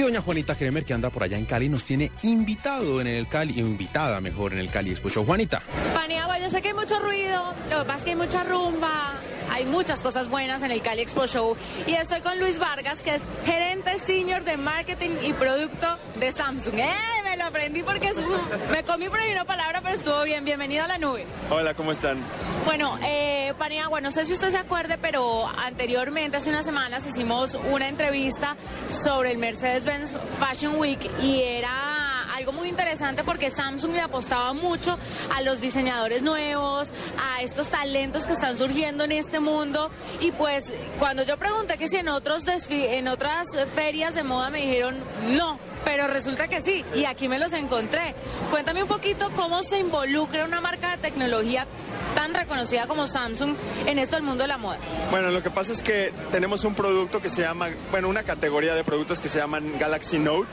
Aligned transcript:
Y 0.00 0.02
doña 0.02 0.22
Juanita 0.22 0.54
Kremer, 0.54 0.82
que 0.82 0.94
anda 0.94 1.10
por 1.10 1.24
allá 1.24 1.36
en 1.36 1.44
Cali, 1.44 1.68
nos 1.68 1.84
tiene 1.84 2.10
invitado 2.22 3.02
en 3.02 3.06
el 3.06 3.28
Cali, 3.28 3.60
invitada 3.60 4.18
mejor 4.22 4.54
en 4.54 4.58
el 4.60 4.70
Cali 4.70 4.88
Expo 4.88 5.10
Show. 5.10 5.26
Juanita. 5.26 5.60
Paniagua, 5.92 6.38
yo 6.38 6.48
sé 6.48 6.62
que 6.62 6.68
hay 6.68 6.74
mucho 6.74 6.98
ruido, 7.00 7.52
lo 7.68 7.80
que 7.80 7.84
pasa 7.84 7.98
es 7.98 8.04
que 8.04 8.10
hay 8.12 8.16
mucha 8.16 8.42
rumba, 8.42 9.12
hay 9.52 9.66
muchas 9.66 10.00
cosas 10.00 10.30
buenas 10.30 10.62
en 10.62 10.70
el 10.70 10.80
Cali 10.80 11.02
Expo 11.02 11.26
Show. 11.26 11.54
Y 11.86 11.92
estoy 11.92 12.22
con 12.22 12.40
Luis 12.40 12.58
Vargas, 12.58 13.00
que 13.00 13.16
es 13.16 13.22
gerente 13.44 13.98
senior 13.98 14.42
de 14.42 14.56
marketing 14.56 15.10
y 15.22 15.34
producto 15.34 15.98
de 16.18 16.32
Samsung. 16.32 16.78
¡Eh! 16.78 16.88
Me 17.24 17.36
lo 17.36 17.44
aprendí 17.44 17.82
porque 17.82 18.08
es- 18.08 18.16
me 18.72 18.82
comí 18.84 19.10
por 19.10 19.20
ahí 19.20 19.30
una 19.32 19.44
palabra, 19.44 19.82
pero 19.82 19.96
estuvo 19.96 20.22
bien. 20.22 20.46
Bienvenido 20.46 20.82
a 20.84 20.88
la 20.88 20.96
nube. 20.96 21.26
Hola, 21.50 21.74
¿cómo 21.74 21.92
están? 21.92 22.16
Bueno, 22.64 22.98
eh, 23.04 23.29
Paniagua, 23.54 24.00
no 24.00 24.10
sé 24.10 24.26
si 24.26 24.32
usted 24.32 24.50
se 24.50 24.58
acuerde, 24.58 24.98
pero 24.98 25.46
anteriormente, 25.46 26.36
hace 26.36 26.50
unas 26.50 26.64
semanas, 26.64 27.06
hicimos 27.06 27.56
una 27.72 27.88
entrevista 27.88 28.56
sobre 28.88 29.32
el 29.32 29.38
Mercedes-Benz 29.38 30.16
Fashion 30.38 30.76
Week 30.76 31.00
y 31.22 31.40
era 31.42 32.32
algo 32.34 32.52
muy 32.52 32.68
interesante 32.68 33.22
porque 33.22 33.50
Samsung 33.50 33.92
le 33.92 34.00
apostaba 34.00 34.52
mucho 34.54 34.98
a 35.34 35.42
los 35.42 35.60
diseñadores 35.60 36.22
nuevos, 36.22 36.90
a 37.18 37.42
estos 37.42 37.68
talentos 37.68 38.26
que 38.26 38.32
están 38.32 38.56
surgiendo 38.56 39.04
en 39.04 39.12
este 39.12 39.40
mundo. 39.40 39.90
Y 40.20 40.32
pues 40.32 40.72
cuando 40.98 41.22
yo 41.22 41.36
pregunté 41.36 41.76
que 41.76 41.88
si 41.88 41.96
en, 41.96 42.08
otros 42.08 42.44
en 42.68 43.08
otras 43.08 43.48
ferias 43.74 44.14
de 44.14 44.22
moda 44.22 44.50
me 44.50 44.60
dijeron 44.60 44.96
no, 45.32 45.58
pero 45.84 46.06
resulta 46.06 46.48
que 46.48 46.60
sí, 46.62 46.84
y 46.94 47.04
aquí 47.04 47.28
me 47.28 47.38
los 47.38 47.52
encontré. 47.52 48.14
Cuéntame 48.50 48.82
un 48.82 48.88
poquito 48.88 49.30
cómo 49.36 49.62
se 49.62 49.78
involucra 49.78 50.44
una 50.44 50.60
marca 50.60 50.90
de 50.92 50.98
tecnología 50.98 51.66
tan 52.14 52.34
reconocida 52.34 52.86
como 52.86 53.06
Samsung 53.06 53.54
en 53.86 53.98
esto 53.98 54.16
del 54.16 54.24
mundo 54.24 54.42
de 54.42 54.48
la 54.48 54.58
moda. 54.58 54.78
Bueno, 55.10 55.30
lo 55.30 55.42
que 55.42 55.50
pasa 55.50 55.72
es 55.72 55.82
que 55.82 56.12
tenemos 56.32 56.64
un 56.64 56.74
producto 56.74 57.20
que 57.20 57.28
se 57.28 57.42
llama, 57.42 57.68
bueno, 57.90 58.08
una 58.08 58.22
categoría 58.22 58.74
de 58.74 58.84
productos 58.84 59.20
que 59.20 59.28
se 59.28 59.38
llaman 59.38 59.78
Galaxy 59.78 60.18
Note, 60.18 60.48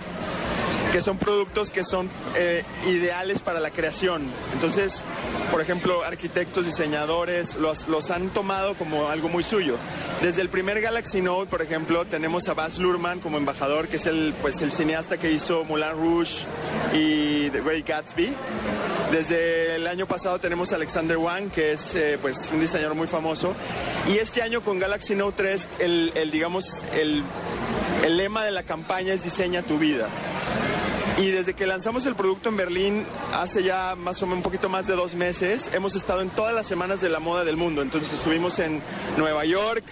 que 0.92 1.02
son 1.02 1.18
productos 1.18 1.72
que 1.72 1.84
son 1.84 2.10
eh, 2.36 2.64
ideales 2.88 3.40
para 3.42 3.60
la 3.60 3.72
creación. 3.72 4.24
Entonces, 4.54 5.04
por 5.52 5.62
ejemplo, 5.62 6.04
arquitectos, 6.04 6.66
diseñadores, 6.66 7.56
los, 7.56 7.88
los 7.88 8.12
han 8.12 8.30
tomado 8.30 8.76
como 8.76 9.10
algo 9.10 9.30
muy 9.30 9.44
suyo. 9.44 9.76
Desde 10.22 10.42
el 10.42 10.50
primer 10.50 10.82
Galaxy 10.82 11.22
Note, 11.22 11.50
por 11.50 11.62
ejemplo, 11.62 12.06
tenemos 12.06 12.48
a 12.48 12.54
Baz 12.54 12.80
Luhrmann 12.80 13.20
como 13.20 13.38
embajador, 13.38 13.88
que 13.88 13.98
es 13.98 14.06
el, 14.06 14.34
pues, 14.42 14.62
el 14.62 14.72
cineasta 14.72 15.18
que 15.18 15.32
hizo 15.32 15.64
Moulin 15.64 15.92
Rouge 15.92 16.46
y 16.94 17.50
The 17.50 17.62
Great 17.62 17.88
Gatsby. 17.88 18.34
Desde 19.12 19.76
el 19.76 19.88
año 19.88 20.06
pasado 20.06 20.40
tenemos 20.40 20.74
a 20.74 20.76
Alexander 20.76 21.18
Wang, 21.18 21.50
que 21.50 21.72
es 21.74 21.96
eh, 21.96 22.18
pues, 22.22 22.50
un 22.52 22.60
diseñador 22.60 22.96
muy 22.96 23.08
famoso. 23.08 23.54
Y 24.08 24.18
este 24.18 24.42
año 24.42 24.62
con 24.62 24.80
Galaxy 24.80 25.16
Note 25.16 25.36
3, 25.38 25.68
el, 25.80 26.32
digamos, 26.32 26.84
el, 26.94 27.24
el 28.04 28.18
lema 28.18 28.44
de 28.44 28.52
la 28.52 28.64
campaña 28.64 29.14
es 29.14 29.24
Diseña 29.24 29.62
tu 29.62 29.78
vida. 29.78 30.08
Y 31.18 31.32
desde 31.32 31.56
que 31.56 31.66
lanzamos 31.66 32.06
el 32.06 32.16
producto 32.16 32.50
en 32.50 32.58
Berlín, 32.58 33.06
hace 33.34 33.64
ya 33.64 33.96
más 33.96 34.22
o 34.22 34.28
menos 34.28 34.38
un 34.38 34.44
poquito 34.44 34.70
más 34.70 34.86
de 34.86 34.96
dos 34.96 35.16
meses, 35.16 35.68
hemos 35.74 35.96
estado 35.96 36.22
en 36.22 36.30
todas 36.30 36.54
las 36.54 36.68
semanas 36.68 37.02
de 37.02 37.10
la 37.10 37.20
moda 37.20 37.44
del 37.44 37.58
mundo. 37.58 37.82
Entonces 37.82 38.14
estuvimos 38.14 38.60
en 38.60 38.84
Nueva 39.18 39.44
York, 39.44 39.84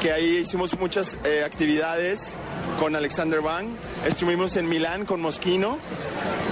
que 0.00 0.10
ahí 0.10 0.38
hicimos 0.38 0.78
muchas 0.78 1.18
eh, 1.24 1.44
actividades 1.44 2.32
con 2.78 2.96
Alexander 2.96 3.40
Wang. 3.40 3.76
Estuvimos 4.06 4.56
en 4.56 4.70
Milán 4.70 5.04
con 5.04 5.20
Moschino. 5.20 5.78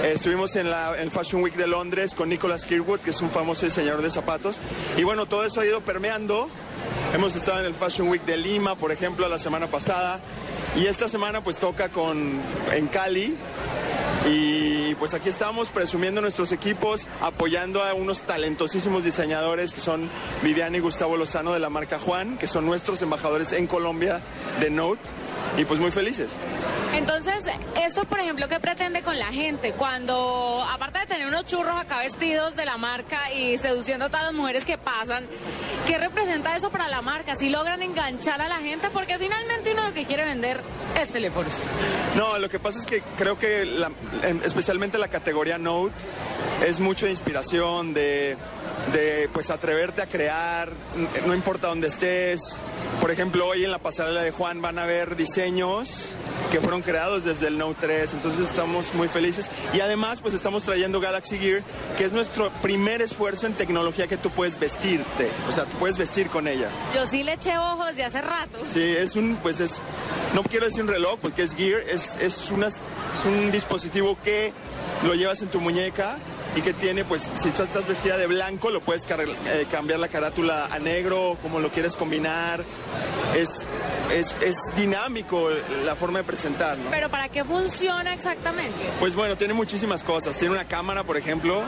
Estuvimos 0.03 0.55
en 0.57 0.69
la 0.69 0.95
Fashion 1.09 1.41
Week 1.41 1.55
de 1.55 1.65
Londres 1.65 2.13
con 2.13 2.29
Nicholas 2.29 2.65
Kirkwood, 2.65 2.99
que 2.99 3.09
es 3.09 3.21
un 3.21 3.31
famoso 3.31 3.65
diseñador 3.65 4.03
de 4.03 4.11
zapatos. 4.11 4.59
Y 4.95 5.03
bueno, 5.03 5.25
todo 5.25 5.43
eso 5.43 5.61
ha 5.61 5.65
ido 5.65 5.81
permeando. 5.81 6.49
Hemos 7.15 7.35
estado 7.35 7.61
en 7.61 7.65
el 7.65 7.73
Fashion 7.73 8.07
Week 8.07 8.23
de 8.25 8.37
Lima, 8.37 8.75
por 8.75 8.91
ejemplo, 8.91 9.27
la 9.27 9.39
semana 9.39 9.65
pasada. 9.65 10.19
Y 10.75 10.85
esta 10.85 11.09
semana 11.09 11.43
pues 11.43 11.57
toca 11.57 11.89
con, 11.89 12.39
en 12.71 12.87
Cali, 12.87 13.35
y 14.25 14.78
pues 14.95 15.13
aquí 15.13 15.29
estamos 15.29 15.69
presumiendo 15.69 16.21
nuestros 16.21 16.51
equipos, 16.51 17.07
apoyando 17.21 17.83
a 17.83 17.93
unos 17.93 18.21
talentosísimos 18.21 19.03
diseñadores 19.03 19.73
que 19.73 19.79
son 19.81 20.09
Viviana 20.43 20.77
y 20.77 20.79
Gustavo 20.79 21.17
Lozano 21.17 21.51
de 21.53 21.59
la 21.59 21.69
marca 21.69 21.99
Juan, 21.99 22.37
que 22.37 22.47
son 22.47 22.65
nuestros 22.65 23.01
embajadores 23.01 23.51
en 23.53 23.67
Colombia 23.67 24.21
de 24.59 24.69
Note. 24.69 25.01
Y 25.57 25.65
pues 25.65 25.79
muy 25.79 25.91
felices. 25.91 26.33
Entonces, 26.93 27.43
esto, 27.75 28.05
por 28.05 28.19
ejemplo, 28.19 28.47
¿qué 28.47 28.59
pretende 28.59 29.01
con 29.01 29.17
la 29.17 29.27
gente? 29.31 29.73
Cuando, 29.73 30.63
aparte 30.71 30.99
de 30.99 31.05
tener 31.07 31.27
unos 31.27 31.45
churros 31.45 31.75
acá 31.79 31.99
vestidos 31.99 32.55
de 32.55 32.65
la 32.65 32.77
marca 32.77 33.31
y 33.33 33.57
seduciendo 33.57 34.05
a 34.05 34.09
todas 34.09 34.25
las 34.25 34.33
mujeres 34.33 34.63
que 34.65 34.77
pasan, 34.77 35.25
¿qué 35.87 35.97
representa 35.97 36.55
eso 36.55 36.69
para 36.69 36.87
la 36.87 37.01
marca? 37.01 37.35
Si 37.35 37.49
logran 37.49 37.81
enganchar 37.81 38.39
a 38.41 38.47
la 38.47 38.57
gente, 38.57 38.89
porque 38.93 39.17
finalmente 39.17 39.71
uno 39.73 39.87
lo 39.87 39.93
que 39.93 40.05
quiere 40.05 40.23
vender 40.25 40.61
es 40.99 41.09
teléfonos. 41.09 41.53
No, 42.15 42.37
lo 42.37 42.47
que 42.49 42.59
pasa 42.59 42.79
es 42.79 42.85
que 42.85 43.01
creo 43.17 43.37
que 43.39 43.65
la- 43.65 43.91
en- 44.23 44.41
especialmente 44.79 44.97
la 44.97 45.09
categoría 45.09 45.57
Note 45.57 45.93
es 46.65 46.79
mucho 46.79 47.05
de 47.05 47.11
inspiración, 47.11 47.93
de, 47.93 48.37
de 48.93 49.29
pues 49.33 49.49
atreverte 49.49 50.01
a 50.01 50.05
crear, 50.05 50.71
no 51.27 51.33
importa 51.33 51.67
dónde 51.67 51.87
estés. 51.87 52.61
Por 53.01 53.11
ejemplo, 53.11 53.45
hoy 53.45 53.65
en 53.65 53.71
la 53.71 53.79
pasarela 53.79 54.21
de 54.21 54.31
Juan 54.31 54.61
van 54.61 54.79
a 54.79 54.85
ver 54.85 55.17
diseños 55.17 56.15
que 56.51 56.59
fueron 56.59 56.81
creados 56.81 57.23
desde 57.23 57.47
el 57.47 57.57
Note 57.57 57.77
3, 57.81 58.13
entonces 58.13 58.49
estamos 58.49 58.93
muy 58.93 59.07
felices. 59.07 59.49
Y 59.73 59.81
además, 59.81 60.19
pues 60.21 60.33
estamos 60.33 60.63
trayendo 60.63 60.99
Galaxy 60.99 61.37
Gear, 61.37 61.63
que 61.97 62.05
es 62.05 62.11
nuestro 62.11 62.49
primer 62.61 63.01
esfuerzo 63.01 63.45
en 63.47 63.53
tecnología 63.53 64.07
que 64.07 64.17
tú 64.17 64.29
puedes 64.29 64.59
vestirte, 64.59 65.29
o 65.47 65.51
sea, 65.51 65.65
tú 65.65 65.77
puedes 65.77 65.97
vestir 65.97 66.27
con 66.27 66.47
ella. 66.47 66.69
Yo 66.95 67.05
sí 67.05 67.23
le 67.23 67.33
eché 67.33 67.57
ojos 67.57 67.95
de 67.95 68.03
hace 68.03 68.21
rato. 68.21 68.59
Sí, 68.71 68.81
es 68.81 69.15
un, 69.15 69.37
pues 69.41 69.59
es, 69.59 69.79
no 70.33 70.43
quiero 70.43 70.65
decir 70.65 70.81
un 70.81 70.89
reloj 70.89 71.19
porque 71.21 71.43
es 71.43 71.55
gear, 71.55 71.81
es, 71.81 72.15
es, 72.19 72.49
una, 72.51 72.67
es 72.67 72.79
un 73.25 73.51
dispositivo 73.51 74.17
que 74.23 74.53
lo 75.03 75.13
llevas 75.13 75.41
en 75.41 75.49
tu 75.49 75.59
muñeca 75.61 76.17
y 76.55 76.61
que 76.61 76.73
tiene, 76.73 77.05
pues, 77.05 77.27
si 77.35 77.49
estás 77.49 77.87
vestida 77.87 78.17
de 78.17 78.27
blanco, 78.27 78.69
lo 78.71 78.81
puedes 78.81 79.05
eh, 79.09 79.67
cambiar 79.71 79.99
la 79.99 80.07
carátula 80.07 80.65
a 80.71 80.79
negro, 80.79 81.37
como 81.41 81.59
lo 81.59 81.69
quieres 81.69 81.95
combinar. 81.95 82.63
Es, 83.35 83.65
es, 84.13 84.35
es 84.41 84.57
dinámico 84.75 85.49
la 85.85 85.95
forma 85.95 86.19
de 86.19 86.23
presentar, 86.25 86.77
¿no? 86.77 86.89
Pero 86.89 87.09
¿para 87.09 87.29
qué 87.29 87.43
funciona 87.43 88.13
exactamente? 88.13 88.73
Pues 88.99 89.15
bueno, 89.15 89.35
tiene 89.35 89.53
muchísimas 89.53 90.03
cosas. 90.03 90.35
Tiene 90.35 90.55
una 90.55 90.67
cámara, 90.67 91.03
por 91.03 91.17
ejemplo, 91.17 91.61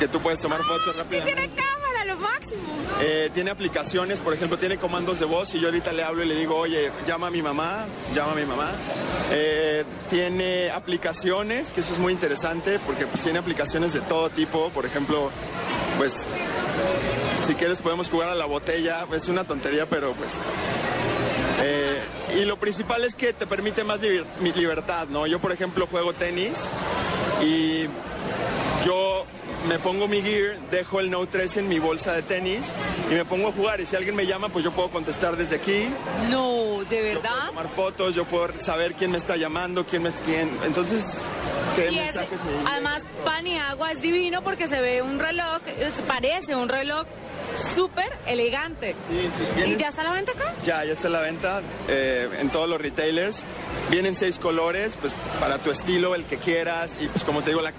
que 0.00 0.08
tú 0.08 0.20
puedes 0.20 0.40
tomar 0.40 0.60
fotos 0.62 0.94
Sí 0.94 0.98
rápidamente. 1.00 1.32
tiene 1.42 1.54
cámara, 1.54 2.04
lo 2.06 2.16
máximo. 2.16 2.62
Eh, 3.00 3.30
tiene 3.34 3.50
aplicaciones, 3.50 4.20
por 4.20 4.32
ejemplo, 4.32 4.58
tiene 4.58 4.78
comandos 4.78 5.18
de 5.20 5.26
voz 5.26 5.54
y 5.54 5.60
yo 5.60 5.68
ahorita 5.68 5.92
le 5.92 6.02
hablo 6.04 6.22
y 6.24 6.26
le 6.28 6.34
digo, 6.36 6.56
oye, 6.56 6.90
llama 7.06 7.26
a 7.26 7.30
mi 7.30 7.42
mamá, 7.42 7.84
llama 8.14 8.32
a 8.32 8.36
mi 8.36 8.44
mamá. 8.46 8.70
Eh, 9.30 9.83
tiene 10.14 10.70
aplicaciones, 10.70 11.72
que 11.72 11.80
eso 11.80 11.92
es 11.92 11.98
muy 11.98 12.12
interesante, 12.12 12.78
porque 12.78 13.04
pues, 13.04 13.24
tiene 13.24 13.40
aplicaciones 13.40 13.92
de 13.92 14.00
todo 14.00 14.30
tipo, 14.30 14.70
por 14.70 14.86
ejemplo, 14.86 15.28
pues, 15.98 16.24
si 17.42 17.56
quieres 17.56 17.80
podemos 17.80 18.08
jugar 18.08 18.28
a 18.28 18.36
la 18.36 18.46
botella, 18.46 19.08
es 19.12 19.26
una 19.26 19.42
tontería, 19.42 19.86
pero 19.86 20.12
pues... 20.12 20.30
eh, 21.64 22.00
y 22.36 22.44
lo 22.44 22.60
principal 22.60 23.02
es 23.02 23.16
que 23.16 23.32
te 23.32 23.48
permite 23.48 23.82
más 23.82 23.98
libertad, 24.00 25.08
¿no? 25.08 25.26
Yo, 25.26 25.40
por 25.40 25.50
ejemplo, 25.50 25.88
juego 25.88 26.12
tenis 26.12 26.58
y 27.42 27.86
me 29.68 29.78
pongo 29.78 30.06
mi 30.08 30.20
gear, 30.22 30.58
dejo 30.70 31.00
el 31.00 31.10
Note 31.10 31.28
3 31.32 31.56
en 31.58 31.68
mi 31.68 31.78
bolsa 31.78 32.12
de 32.12 32.22
tenis 32.22 32.74
y 33.10 33.14
me 33.14 33.24
pongo 33.24 33.48
a 33.48 33.52
jugar. 33.52 33.80
Y 33.80 33.86
si 33.86 33.96
alguien 33.96 34.14
me 34.14 34.26
llama, 34.26 34.48
pues 34.48 34.64
yo 34.64 34.72
puedo 34.72 34.90
contestar 34.90 35.36
desde 35.36 35.56
aquí, 35.56 35.88
No, 36.30 36.84
¿de 36.84 36.96
yo 36.96 37.20
puedo 37.20 37.22
verdad? 37.22 37.46
tomar 37.48 37.68
fotos, 37.68 38.14
yo 38.14 38.24
puedo 38.24 38.48
saber 38.60 38.94
quién 38.94 39.10
me 39.10 39.18
está 39.18 39.36
llamando, 39.36 39.84
quién 39.86 40.02
me 40.02 40.10
quién. 40.12 40.50
Entonces, 40.64 41.18
qué 41.76 41.90
Y 41.90 41.98
es- 41.98 42.14
me 42.16 42.22
además, 42.70 43.02
pan 43.24 43.46
y 43.46 43.58
agua 43.58 43.92
es 43.92 44.00
divino 44.02 44.42
porque 44.42 44.68
se 44.68 44.80
ve 44.80 45.02
un 45.02 45.18
reloj, 45.18 45.60
es- 45.80 46.02
parece 46.02 46.54
un 46.54 46.68
reloj 46.68 47.06
súper 47.74 48.10
elegante. 48.26 48.94
Sí, 49.08 49.28
sí, 49.64 49.70
¿Y 49.70 49.76
ya 49.76 49.88
está 49.88 50.02
a 50.02 50.04
la 50.04 50.10
venta 50.12 50.32
acá? 50.32 50.52
Ya, 50.64 50.84
ya 50.84 50.92
está 50.92 51.08
a 51.08 51.10
la 51.12 51.20
venta 51.20 51.62
eh, 51.88 52.28
en 52.40 52.50
todos 52.50 52.68
los 52.68 52.80
retailers. 52.80 53.42
Vienen 53.90 54.14
seis 54.14 54.38
colores, 54.38 54.96
pues 55.00 55.12
para 55.40 55.58
tu 55.58 55.70
estilo, 55.70 56.14
el 56.14 56.24
que 56.24 56.38
quieras. 56.38 56.96
Y 57.00 57.06
pues 57.08 57.22
como 57.24 57.42
te 57.42 57.50
digo, 57.50 57.62
la- 57.62 57.72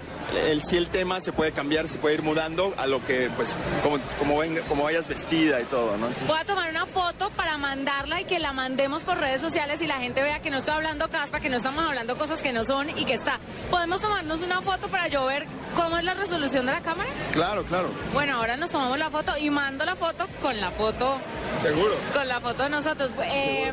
el, 0.46 0.64
si 0.64 0.76
el 0.76 0.88
tema 0.88 1.20
se 1.20 1.32
puede 1.32 1.52
cambiar, 1.52 1.86
se 1.88 1.98
puede 1.98 2.14
ir 2.16 2.22
mudando 2.22 2.74
a 2.78 2.86
lo 2.86 3.04
que, 3.04 3.30
pues, 3.36 3.48
como, 3.82 3.98
como, 4.18 4.38
venga- 4.38 4.62
como 4.62 4.82
vayas 4.84 5.06
vestida 5.08 5.60
y 5.60 5.64
todo, 5.64 5.96
¿no? 5.98 6.06
Entonces, 6.08 6.26
Voy 6.28 6.38
a 6.38 6.44
tomar 6.44 6.68
una 6.70 6.84
foto 6.86 7.30
para 7.30 7.56
mandarla 7.58 8.20
y 8.20 8.24
que 8.24 8.38
la 8.40 8.52
mandemos 8.52 9.02
por 9.04 9.18
redes 9.18 9.40
sociales 9.40 9.80
y 9.82 9.86
la 9.86 9.98
gente 9.98 10.22
vea 10.22 10.40
que 10.42 10.50
no 10.50 10.58
estoy 10.58 10.74
hablando 10.74 11.08
caspa, 11.10 11.38
que 11.40 11.48
no 11.48 11.56
estamos 11.58 11.84
hablando 11.84 12.16
cosas 12.16 12.42
que 12.42 12.52
no 12.52 12.64
son 12.64 12.90
y 12.98 13.04
que 13.04 13.14
está. 13.14 13.38
¿Podemos 13.70 14.00
tomarnos 14.00 14.42
una 14.42 14.62
foto 14.62 14.88
para 14.88 15.06
yo 15.08 15.24
ver 15.26 15.46
cómo 15.76 15.96
es 15.96 16.04
la 16.04 16.14
resolución 16.14 16.66
de 16.66 16.72
la 16.72 16.80
cámara? 16.80 17.08
claro, 17.32 17.62
claro, 17.64 17.88
Bueno, 18.12 18.36
ahora 18.38 18.56
nos 18.56 18.70
tomamos 18.70 18.98
la 18.98 19.10
foto 19.10 19.36
y 19.38 19.48
mando 19.50 19.84
la 19.84 19.94
foto 19.96 20.26
con 20.42 20.60
la 20.60 20.70
foto, 20.72 21.18
seguro. 21.62 21.94
con 22.12 22.26
la 22.26 22.40
foto 22.40 22.64
de 22.64 22.68
nosotros. 22.70 23.10
Eh, 23.22 23.72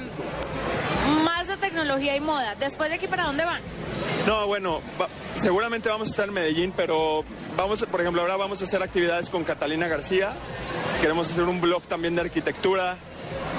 de 1.48 1.57
tecnología 1.57 2.16
y 2.16 2.19
moda. 2.19 2.56
Después 2.56 2.90
de 2.90 2.95
aquí, 2.95 3.07
¿para 3.07 3.24
dónde 3.24 3.45
van? 3.45 3.62
No, 4.28 4.48
bueno, 4.48 4.81
seguramente 5.36 5.90
vamos 5.90 6.07
a 6.07 6.12
estar 6.12 6.28
en 6.28 6.34
Medellín, 6.34 6.74
pero 6.75 7.25
vamos, 7.57 7.86
por 7.86 8.01
ejemplo, 8.01 8.22
ahora 8.22 8.38
vamos 8.38 8.62
a 8.62 8.66
hacer 8.66 8.81
actividades 8.81 9.30
con 9.30 9.44
Catalina 9.44 9.88
García. 9.88 10.34
Queremos 11.01 11.30
hacer 11.30 11.44
un 11.44 11.60
blog 11.60 11.84
también 11.84 12.16
de 12.16 12.22
arquitectura. 12.22 12.98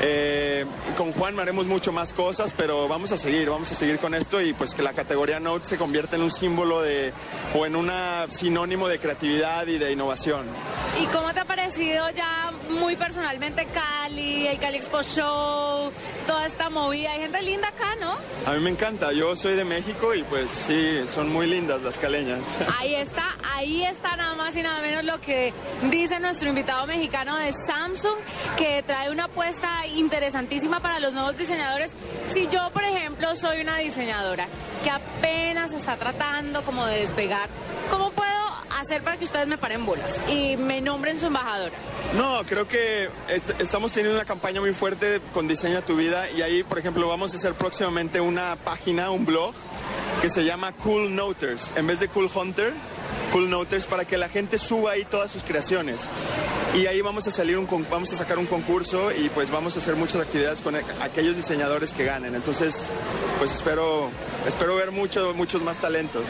Eh, 0.01 0.65
con 0.97 1.13
Juan 1.13 1.39
haremos 1.39 1.67
mucho 1.67 1.93
más 1.93 2.13
cosas, 2.13 2.55
pero 2.57 2.89
vamos 2.89 3.13
a 3.13 3.17
seguir, 3.17 3.51
vamos 3.51 3.71
a 3.73 3.75
seguir 3.75 3.99
con 3.99 4.15
esto 4.15 4.41
y 4.41 4.53
pues 4.53 4.75
que 4.75 4.83
la 4.83 4.93
categoría 4.93 5.41
Note 5.41 5.67
se 5.67 5.77
convierta 5.77 6.17
en 6.17 6.23
un 6.23 6.31
símbolo 6.31 6.83
de 6.83 7.13
o 7.55 7.67
en 7.67 7.77
un 7.77 7.91
sinónimo 8.31 8.89
de 8.89 8.99
creatividad 8.99 9.67
y 9.67 9.79
de 9.79 9.93
innovación. 9.93 10.45
¿Y 11.01 11.07
cómo 11.07 11.35
te 11.35 11.41
ha 11.41 11.45
parecido 11.45 12.09
ya 12.11 12.53
muy 12.71 12.95
personalmente 12.95 13.67
Cali, 13.67 14.47
el 14.47 14.59
Cali 14.59 14.77
Expo 14.77 15.03
Show, 15.03 15.93
toda 16.27 16.47
esta 16.47 16.71
movida? 16.71 17.11
Hay 17.11 17.21
gente 17.21 17.43
linda 17.43 17.69
acá, 17.69 17.97
¿no? 18.01 18.17
A 18.47 18.55
mí 18.55 18.61
me 18.61 18.71
encanta, 18.71 19.13
yo 19.13 19.35
soy 19.35 19.55
de 19.57 19.65
México 19.65 20.15
y 20.15 20.23
pues 20.23 20.51
sí, 20.51 21.01
son 21.13 21.33
muy 21.33 21.47
lindas 21.49 21.83
las 21.83 21.99
caleñas. 21.99 22.41
Ahí 22.79 22.95
está, 22.95 23.25
ahí 23.55 23.83
está 23.83 24.17
nada 24.17 24.35
más 24.35 24.55
y 24.57 24.63
nada 24.63 24.81
menos 24.83 25.05
lo 25.05 25.21
que 25.21 25.53
dice 25.91 26.21
nuestro 26.21 26.49
invitado 26.49 26.87
mexicano 26.87 27.37
de 27.39 27.53
Samsung, 27.53 28.17
que 28.57 28.83
trae 28.83 29.11
una 29.11 29.25
apuesta 29.25 29.87
interesantísima 29.87 30.81
para 30.81 31.01
los 31.01 31.13
nuevos 31.13 31.37
diseñadores. 31.37 31.95
Si 32.29 32.49
yo, 32.49 32.71
por 32.71 32.85
ejemplo, 32.85 33.35
soy 33.37 33.63
una 33.63 33.79
diseñadora 33.79 34.47
que 34.83 34.91
apenas 34.91 35.73
está 35.73 35.97
tratando 35.97 36.63
como 36.63 36.87
de 36.87 37.01
despegar, 37.01 37.49
¿cómo 37.91 38.11
puedo 38.11 38.24
hacer 38.85 39.03
para 39.03 39.17
que 39.17 39.25
ustedes 39.25 39.47
me 39.47 39.59
paren 39.59 39.85
bolas 39.85 40.21
y 40.29 40.57
me 40.57 40.81
nombren 40.81 41.19
su 41.19 41.27
embajadora? 41.27 41.73
No, 42.17 42.43
creo 42.47 42.69
que 42.69 43.09
estamos 43.59 43.93
teniendo 43.93 44.17
una 44.17 44.27
campaña 44.27 44.61
muy 44.61 44.75
fuerte 44.75 45.21
con 45.33 45.49
Diseña 45.49 45.83
tu 45.83 45.97
vida 45.97 46.31
y 46.31 46.43
ahí, 46.43 46.63
por 46.63 46.79
ejemplo, 46.79 47.09
vamos 47.09 47.35
a 47.35 47.37
hacer 47.37 47.55
próximamente 47.55 48.21
una 48.21 48.57
página, 48.57 49.11
un 49.11 49.25
blog 49.27 49.55
que 50.21 50.29
se 50.29 50.45
llama 50.45 50.73
Cool 50.73 51.15
Noters. 51.15 51.73
En 51.77 51.87
vez 51.87 52.01
de 52.01 52.09
Cool 52.09 52.31
Hunter, 52.33 52.73
Cool 53.35 53.51
Noters 53.51 53.87
para 53.87 54.05
que 54.05 54.17
la 54.17 54.29
gente 54.29 54.59
suba 54.59 54.93
ahí 54.93 55.05
todas 55.05 55.29
sus 55.29 55.43
creaciones. 55.43 56.03
Y 56.73 56.87
ahí 56.87 57.01
vamos 57.01 57.27
a 57.27 57.33
salir 57.33 57.59
un 57.59 57.67
vamos 57.91 58.13
a 58.13 58.17
sacar 58.17 58.39
un 58.39 58.47
concurso 58.47 59.11
y 59.11 59.29
pues 59.29 59.51
vamos 59.51 59.75
a 59.75 59.81
hacer 59.81 59.97
muchas 59.97 60.21
actividades 60.21 60.61
con 60.61 60.77
aquellos 60.77 61.35
diseñadores 61.35 61.93
que 61.93 62.05
ganen. 62.05 62.37
Entonces, 62.37 62.93
pues 63.39 63.51
espero 63.51 64.09
espero 64.47 64.77
ver 64.77 64.93
muchos 64.93 65.35
muchos 65.35 65.63
más 65.63 65.79
talentos. 65.79 66.23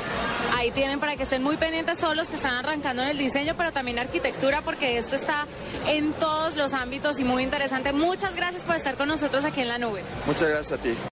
Ahí 0.55 0.71
tienen 0.71 0.99
para 0.99 1.15
que 1.17 1.25
estén 1.25 1.43
muy 1.43 1.59
pendientes 1.59 1.99
todos 1.99 2.17
los 2.17 2.31
que 2.31 2.37
están 2.37 2.55
arrancando 2.55 3.03
en 3.03 3.09
el 3.09 3.19
diseño, 3.19 3.55
pero 3.55 3.71
también 3.71 3.99
arquitectura 3.99 4.62
porque 4.62 4.97
esto 4.97 5.15
está 5.15 5.47
en 5.87 6.15
todos 6.15 6.57
los 6.57 6.73
ámbitos 6.73 7.21
y 7.21 7.25
muy 7.25 7.43
interesante. 7.43 7.93
Muchas 7.93 8.35
gracias 8.35 8.62
por 8.62 8.77
estar 8.77 8.97
con 8.97 9.09
nosotros 9.09 9.45
aquí 9.45 9.61
en 9.61 9.69
la 9.69 9.77
nube. 9.77 10.03
Muchas 10.27 10.49
gracias 10.49 10.81
a 10.81 10.83
ti. 10.83 10.95